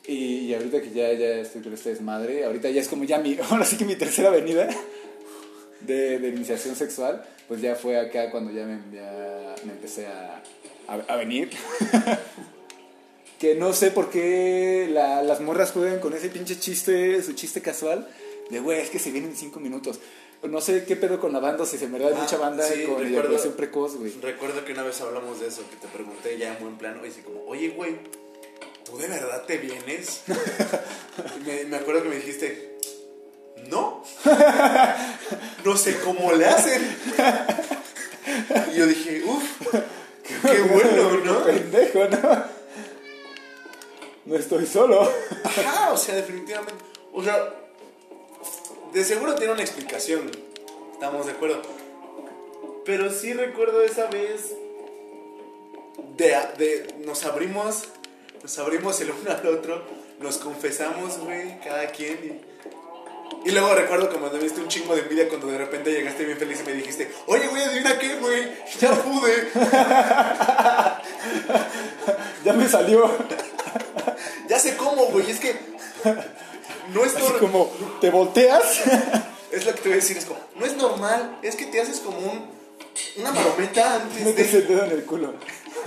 [0.06, 3.18] Y, y ahorita que ya, ya estoy con este desmadre, ahorita ya es como ya
[3.18, 4.70] mi, ahora sí que mi tercera avenida
[5.80, 10.42] de, de iniciación sexual, pues ya fue acá cuando ya me, ya me empecé a,
[10.88, 11.50] a, a venir.
[13.42, 17.60] que no sé por qué la- las morras juegan con ese pinche chiste, su chiste
[17.60, 18.08] casual,
[18.50, 19.98] de güey, es que se vienen cinco minutos.
[20.44, 22.74] No sé qué pedo con la banda, si en verdad hay Ah, mucha banda sí,
[22.84, 23.08] con recuerdo.
[23.08, 24.12] eyaculación precoz, güey.
[24.22, 27.08] Recuerdo que una vez hablamos de eso, que te pregunté ya en buen plano, y
[27.08, 27.96] así como, oye, güey,
[28.84, 30.22] ¿tú de verdad te vienes?
[31.44, 32.78] Me, me acuerdo que me dijiste,
[33.68, 34.04] no,
[35.64, 36.80] no sé cómo le hacen.
[38.72, 39.74] Y yo dije, uff,
[40.42, 41.44] qué bueno, ¿no?
[41.44, 42.51] Pendejo, ¿no?
[44.24, 45.08] No estoy solo.
[45.44, 46.74] Ajá, o sea, definitivamente.
[47.12, 47.54] O sea,
[48.92, 50.30] de seguro tiene una explicación.
[50.92, 51.60] Estamos de acuerdo.
[52.84, 54.52] Pero sí recuerdo esa vez.
[56.16, 57.84] De, de- nos abrimos.
[58.42, 59.82] Nos abrimos el uno al otro.
[60.20, 62.40] Nos confesamos, güey, cada quien.
[63.44, 66.38] Y luego recuerdo como me diste un chingo de envidia cuando de repente llegaste bien
[66.38, 69.48] feliz y me dijiste, oye, güey, adivina qué, güey, ya pude.
[72.44, 73.10] ya me salió.
[75.02, 75.54] Cómo, güey, es que
[76.92, 78.80] no es como, ¿te volteas?
[79.52, 81.80] es lo que te voy a decir, es como, no es normal, es que te
[81.80, 82.50] haces como un,
[83.16, 84.58] una marometa antes Metes de...
[84.58, 85.34] el dedo en el culo.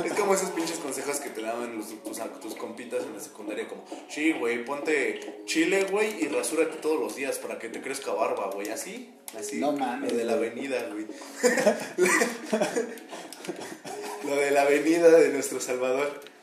[0.03, 3.65] Es como esos pinches consejos que te daban los, tus, tus compitas en la secundaria,
[3.67, 8.11] como, sí, güey, ponte chile, güey, y rasúrate todos los días para que te crezca
[8.11, 9.55] barba, güey, así, así.
[9.57, 11.07] No mames, Lo de la avenida, güey.
[14.25, 16.34] Lo de la avenida de nuestro Salvador.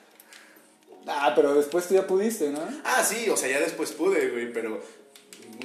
[1.07, 2.61] Ah, pero después tú ya pudiste, ¿no?
[2.85, 4.81] Ah, sí, o sea, ya después pude, güey, pero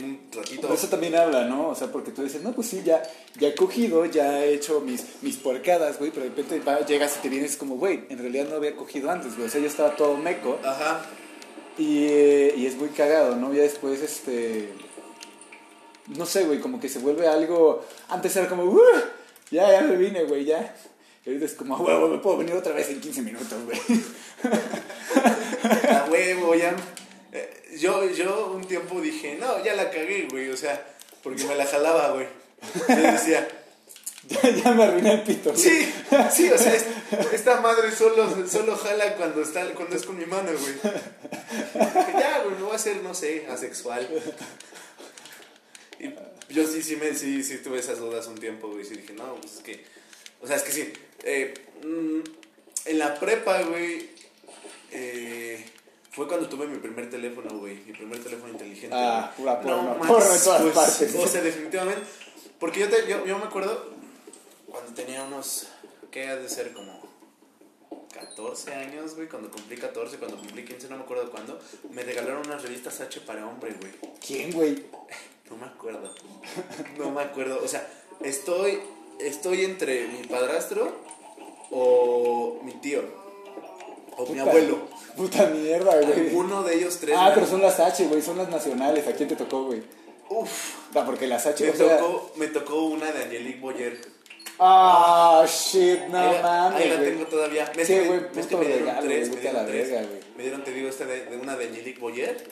[0.01, 0.71] un ratito.
[0.73, 1.69] Eso también habla, ¿no?
[1.69, 3.01] O sea, porque tú dices, no, pues sí, ya,
[3.39, 7.17] ya he cogido, ya he hecho mis, mis porcadas, güey, pero de repente va- llegas
[7.17, 9.47] y te vienes como, güey, en realidad no había cogido antes, güey.
[9.47, 11.01] O sea, yo estaba todo meco Ajá.
[11.77, 13.53] y, eh, y es muy cagado, ¿no?
[13.53, 14.69] Ya después, este...
[16.15, 17.83] No sé, güey, como que se vuelve algo...
[18.09, 18.79] Antes era como, "Uh,
[19.51, 20.75] ya, ya me vine, güey, ya.
[21.27, 23.77] Y ahorita es como, "A huevo, me puedo venir otra vez en 15 minutos, güey.
[25.89, 26.73] A huevo, ya.
[27.33, 30.83] eh, Yo, yo un tiempo dije, no, ya la cagué, güey, o sea,
[31.21, 32.27] porque me la jalaba, güey.
[32.87, 33.45] Yo decía,
[34.29, 35.61] ya, ya me arruiné el pito, güey.
[35.61, 35.93] sí,
[36.33, 36.85] sí, o sea, es-
[37.33, 40.73] esta madre solo, solo jala cuando, está, cuando es con mi mano, güey.
[40.73, 44.07] Dije, ya, güey, me voy a hacer, no sé, asexual.
[45.99, 49.13] Y yo sí, sí, me, sí, sí tuve esas dudas un tiempo, güey, sí dije,
[49.13, 49.83] no, pues es que,
[50.41, 51.53] o sea, es que sí, eh,
[51.83, 52.19] mm,
[52.85, 54.09] en la prepa, güey,
[54.91, 55.65] eh,
[56.11, 58.95] fue cuando tuve mi primer teléfono, güey, mi primer teléfono inteligente.
[58.97, 59.37] Ah, güey.
[59.37, 61.15] pura porno, mames, porno en todas pues, partes.
[61.15, 62.01] O sea, definitivamente,
[62.59, 63.91] porque yo, te- yo, yo me acuerdo
[64.67, 65.67] cuando tenía unos,
[66.11, 66.73] ¿qué ha de ser?
[66.73, 67.07] Como
[68.13, 71.59] 14 años, güey, cuando cumplí 14, cuando cumplí 15, no me acuerdo cuándo,
[71.91, 73.91] me regalaron unas revistas H para hombre, güey.
[74.25, 74.85] ¿Quién, güey?
[75.49, 76.13] No me acuerdo.
[76.97, 77.59] No me acuerdo.
[77.63, 77.87] O sea,
[78.21, 78.79] estoy,
[79.19, 80.93] estoy entre mi padrastro
[81.71, 83.03] o mi tío.
[84.17, 84.79] O mi abuelo.
[85.15, 86.27] Puta mierda, güey.
[86.27, 87.15] Alguno de ellos tres.
[87.17, 89.07] Ah, me- pero son las H, güey, son las nacionales.
[89.07, 89.81] ¿A quién te tocó, güey?
[90.29, 90.75] Uf.
[90.95, 93.99] Ah, porque las H, Me o sea- tocó, me tocó una de Angelique Boyer.
[94.59, 97.71] Ah, shit, no ahí la, mames, ahí la tengo todavía.
[97.77, 99.91] Es Sí, me- güey, es que puto me dieron regalo, tres, me dieron tres.
[99.91, 100.07] verga.
[100.35, 102.43] Me dieron, te digo, esta de, de una de Angelique Boyer.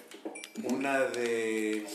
[0.71, 1.85] Una de.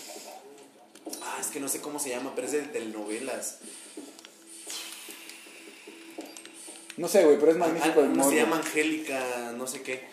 [1.22, 3.59] Ah, es que no sé cómo se llama, pero es de telenovelas.
[6.96, 8.31] No sé, güey, pero es magnífico Ah, el morbo.
[8.31, 10.05] se llama Angélica, no sé qué.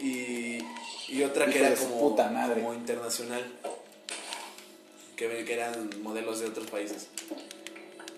[0.00, 0.58] Y,
[1.08, 2.60] y otra que era como, puta madre.
[2.60, 3.44] como internacional.
[5.16, 7.08] Que, que eran modelos de otros países.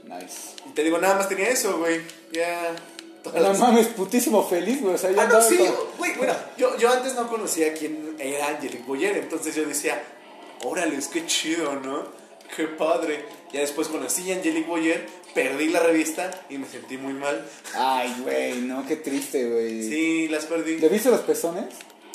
[0.05, 0.55] Nice.
[0.69, 2.01] Y te digo, nada más tenía eso, güey.
[2.33, 2.75] Ya.
[3.23, 4.95] todas No las- mames, putísimo feliz, güey.
[4.95, 5.59] O sea, ya Ah, no, sí,
[5.99, 10.03] güey, bueno, yo, yo antes no conocía quién era Angelique Boyer, entonces yo decía,
[10.65, 12.05] órale, es que chido, ¿no?
[12.57, 13.25] Qué padre.
[13.53, 17.47] Ya después conocí a Angelique Boyer, perdí la revista y me sentí muy mal.
[17.75, 19.83] Ay, güey, no, qué triste, güey.
[19.89, 20.79] Sí, las perdí.
[20.79, 21.67] ¿Le viste los pezones?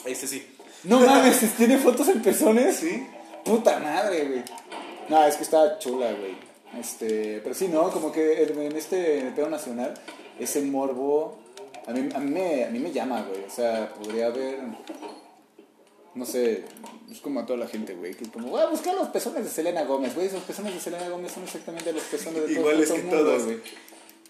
[0.06, 0.47] Este sí.
[0.84, 2.78] No mames, ¿tiene fotos en pezones?
[2.78, 3.06] Sí.
[3.43, 4.43] Puta madre, güey.
[5.10, 6.36] No, es que está chula, güey.
[6.80, 7.89] Este, pero sí, ¿no?
[7.91, 9.93] Como que en en este en el pedo nacional,
[10.39, 11.38] ese morbo,
[11.88, 13.43] a mí, a mí, me, a mí me llama, güey.
[13.45, 14.60] O sea, podría haber,
[16.17, 16.65] no sé,
[17.12, 18.13] es como a toda la gente, güey.
[18.15, 20.27] Que es como, voy a buscar los pezones de Selena Gómez, güey.
[20.27, 23.17] Esos pezones de Selena Gómez son exactamente los pezones de todo, todo el que mundo,
[23.17, 23.43] todos.
[23.45, 23.58] güey.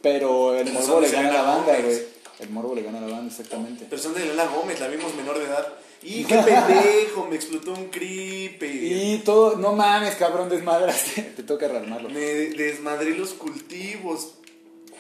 [0.02, 2.02] Pero el Pero morbo le gana a la Selena banda, güey.
[2.39, 3.88] El morbo le gana a la banda, exactamente.
[3.89, 5.67] Pero son de Lola Gómez, la vimos menor de edad.
[6.04, 7.26] ¡Y qué pendejo!
[7.30, 8.67] Me explotó un creepy.
[8.67, 11.21] Y todo, no mames, cabrón, desmadraste.
[11.36, 12.10] Te toca rearmarlo.
[12.10, 14.34] Me desmadré los cultivos.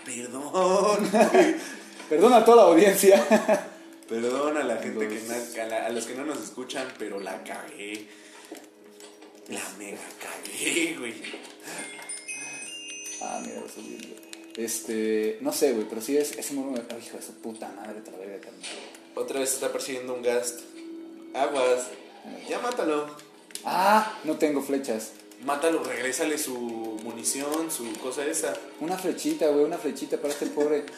[0.03, 1.09] Perdón.
[2.09, 3.23] Perdona a toda la audiencia.
[4.07, 7.19] Perdón a la gente que na- a, la- a los que no nos escuchan, pero
[7.19, 8.05] la cagué.
[9.49, 11.15] La mega cagué, güey.
[13.21, 14.27] Ah, mira, eso es bien, güey.
[14.65, 16.75] Este, no sé, güey, pero sí es ese morbo.
[16.89, 18.61] Ay, hijo de su puta madre, te la verga, carnal.
[19.15, 20.61] Otra vez está persiguiendo un gast.
[21.33, 21.87] Aguas.
[22.49, 23.07] Ya mátalo.
[23.65, 25.11] Ah, no tengo flechas.
[25.43, 26.57] Mátalo, regrésale su
[27.03, 28.53] munición, su cosa esa.
[28.79, 30.85] Una flechita, güey, una flechita para este pobre.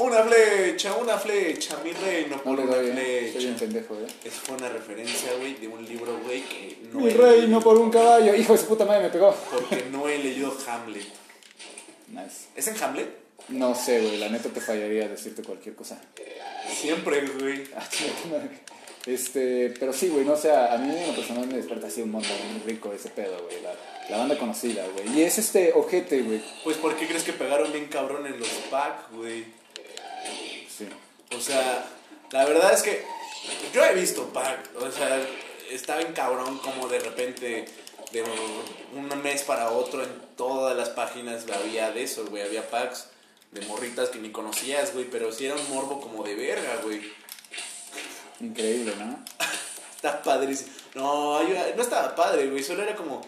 [0.00, 3.30] Una flecha, una flecha, mi reino No por una doy, eh.
[3.32, 3.48] Soy flecha.
[3.48, 4.06] un pendejo, eh.
[4.24, 7.48] Esa fue una referencia, güey, de un libro, güey, que no Mi he rey, leído,
[7.48, 8.34] no por un caballo.
[8.34, 9.34] Hijo de su puta madre, me pegó.
[9.50, 11.06] Porque no he leído Hamlet.
[12.08, 12.48] Nice.
[12.56, 13.08] ¿Es en Hamlet?
[13.48, 16.00] No sé, güey, la neta te fallaría decirte cualquier cosa.
[16.72, 17.64] Siempre, güey.
[17.76, 17.86] Ah.
[19.06, 22.02] Este, pero sí, güey, no o sea, a mí en lo personal me desperta así
[22.02, 23.62] un mundo muy rico ese pedo, güey.
[23.62, 23.72] La,
[24.10, 25.18] la banda conocida, güey.
[25.18, 26.42] Y es este ojete, güey.
[26.64, 29.44] Pues, ¿por qué crees que pegaron bien cabrón en los pack, güey?
[31.36, 31.86] O sea,
[32.32, 33.04] la verdad es que
[33.72, 34.70] yo he visto pack.
[34.80, 35.20] O sea,
[35.70, 37.66] está bien cabrón como de repente
[38.12, 38.24] de
[38.94, 42.42] un mes para otro en todas las páginas había de eso, güey.
[42.42, 43.06] Había packs
[43.52, 47.00] de morritas que ni conocías, güey, pero sí era un morbo como de verga, güey.
[48.40, 49.22] Increíble, ¿no?
[49.96, 50.70] Está padrísimo.
[50.94, 53.20] No, no estaba padre, güey, solo era como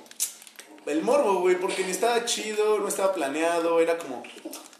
[0.86, 4.22] el morbo, güey, porque ni estaba chido, no estaba planeado, era como...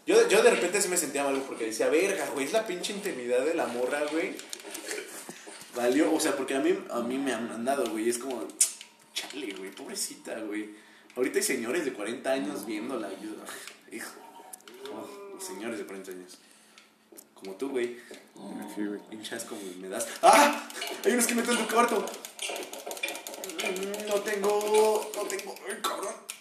[0.05, 2.93] Yo, yo de repente sí me sentía mal, porque decía, verga, güey, es la pinche
[2.93, 4.35] intimidad de la morra, güey.
[5.75, 8.47] Valió, o sea, porque a mí, a mí me han mandado, güey, es como,
[9.13, 10.69] chale, güey, pobrecita, güey.
[11.15, 13.09] Ahorita hay señores de 40 años viéndola,
[13.91, 14.11] hijo,
[15.33, 16.37] los señores de 40 años.
[17.43, 17.97] Como tú, güey.
[18.73, 18.99] Sí, güey.
[19.09, 20.07] Pinchas como me das.
[20.21, 20.67] ¡Ah!
[21.03, 22.05] Hay unos que meten en tu cuarto.
[24.07, 25.11] No tengo.
[25.15, 25.55] No tengo.
[25.67, 26.32] ¡Ay, cabrón!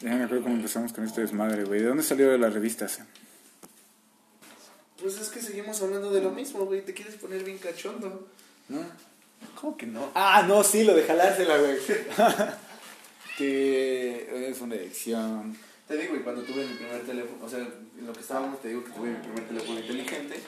[0.00, 1.80] Ya me acuerdo cómo empezamos con este desmadre, güey.
[1.80, 3.00] ¿De dónde salió de las revistas?
[5.00, 6.84] Pues es que seguimos hablando de lo mismo, güey.
[6.84, 8.28] Te quieres poner bien cachondo.
[8.68, 8.80] ¿No?
[9.60, 10.10] ¿Cómo que no?
[10.14, 11.76] Ah, no, sí, lo de jalársela, güey.
[13.38, 15.56] que es una edición.
[15.88, 18.68] Te digo, y cuando tuve mi primer teléfono, o sea, en lo que estábamos, te
[18.68, 20.40] digo que tuve mi primer teléfono inteligente.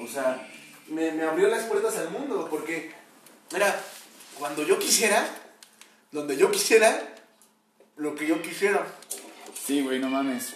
[0.00, 0.48] O sea,
[0.88, 2.92] me, me abrió las puertas al mundo, porque
[3.54, 3.74] era
[4.38, 5.26] cuando yo quisiera,
[6.12, 7.13] donde yo quisiera,
[7.96, 8.86] lo que yo quisiera.
[9.54, 10.54] Sí, güey, no mames.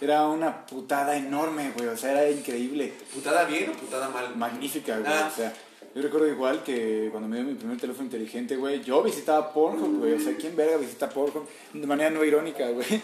[0.00, 1.88] Era una putada enorme, güey.
[1.88, 2.94] O sea, era increíble.
[3.14, 4.34] ¿Putada bien o putada mal?
[4.34, 5.12] Magnífica, güey.
[5.12, 5.30] Ah.
[5.30, 5.52] O sea,
[5.94, 9.98] yo recuerdo igual que cuando me dio mi primer teléfono inteligente, güey, yo visitaba Pornhub,
[9.98, 10.14] güey.
[10.14, 11.46] O sea, ¿quién verga visita Pornhub?
[11.72, 13.02] De manera no irónica, güey.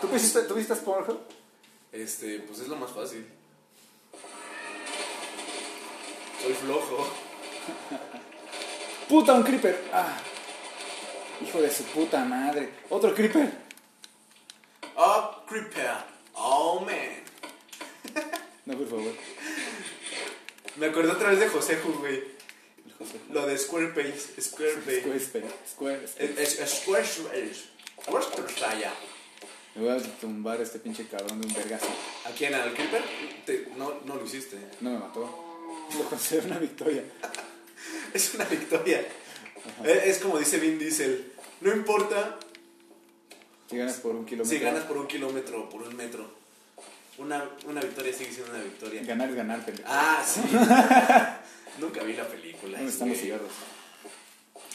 [0.00, 1.18] ¿Tú visitas, ¿tú visitas Pornhub?
[1.90, 3.26] Este, pues es lo más fácil.
[6.42, 7.08] Soy flojo.
[9.08, 9.82] ¡Puta, un creeper!
[9.92, 10.16] ¡Ah!
[11.42, 12.70] Hijo de su puta madre.
[12.90, 13.50] ¡Otro creeper!
[14.96, 15.90] Oh, creeper.
[16.34, 17.24] Oh, man.
[18.66, 19.12] No, por favor.
[20.76, 22.22] Me acordé otra vez de Joseju, güey.
[22.98, 23.18] José.
[23.30, 24.40] Lo de Squarespace.
[24.40, 25.00] Squarespace.
[25.00, 25.46] Squarespace.
[25.70, 26.42] Squarespace.
[26.42, 27.54] Es, es Squarespace.
[28.02, 28.88] Squarespace.
[29.74, 31.88] Me voy a tumbar a este pinche cabrón de un vergazo.
[32.24, 32.54] ¿A quién?
[32.54, 33.02] ¿Al Creeper?
[33.44, 34.56] Te- no, no lo hiciste.
[34.80, 35.20] No me mató.
[35.98, 37.02] Lo considero una victoria.
[38.14, 39.04] Es una victoria.
[39.84, 41.32] Es, es como dice Vin Diesel.
[41.60, 42.38] No importa
[43.70, 44.58] Si ganas por un kilómetro.
[44.58, 46.26] si ganas por un kilómetro o por un metro.
[47.18, 49.02] Una, una victoria sigue siendo una victoria.
[49.04, 49.88] Ganar es ganar, pendejo.
[49.90, 50.40] Ah, sí.
[51.80, 52.76] Nunca vi la película.
[52.78, 53.50] ¿Dónde están los cigarros?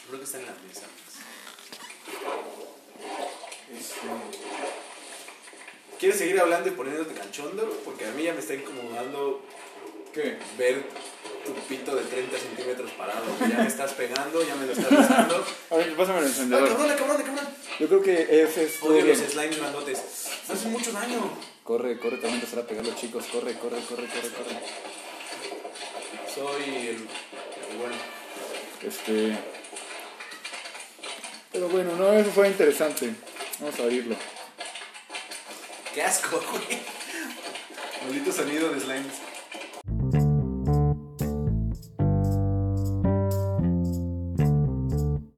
[0.08, 0.86] Creo que está en la mesa.
[6.00, 7.70] ¿Quieres seguir hablando y poniéndote canchondo?
[7.84, 9.44] Porque a mí ya me está incomodando
[10.22, 10.38] ¿Qué?
[10.58, 10.84] ver
[11.46, 13.24] tu pito de 30 centímetros parado.
[13.40, 15.46] Ya me estás pegando, ya me lo estás besando.
[15.70, 16.70] A ver, pásame el ¡Ay, encendedor.
[16.70, 17.48] cabrón, cabrón, cabrón!
[17.80, 20.02] Yo creo que ese es Odio los slimes grandotes.
[20.50, 21.32] Hacen mucho daño.
[21.64, 23.26] Corre, corre, también empezar a pegar los chicos.
[23.32, 24.60] Corre, corre, corre, corre, corre.
[26.34, 26.96] Soy el,
[27.72, 27.96] el bueno.
[28.86, 29.38] Este.
[31.52, 33.14] Pero bueno, no, eso fue interesante.
[33.60, 34.16] Vamos a abrirlo.
[35.94, 36.82] ¡Qué asco, güey!
[38.06, 39.29] Maldito sonido de slimes.